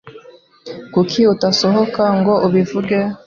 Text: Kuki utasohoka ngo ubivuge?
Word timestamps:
Kuki 0.93 1.21
utasohoka 1.33 2.03
ngo 2.17 2.33
ubivuge? 2.47 2.99